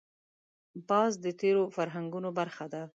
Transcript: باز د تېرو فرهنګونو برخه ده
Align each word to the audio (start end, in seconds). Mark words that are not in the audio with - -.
باز 0.89 1.11
د 1.23 1.27
تېرو 1.39 1.63
فرهنګونو 1.75 2.29
برخه 2.39 2.65
ده 2.73 2.81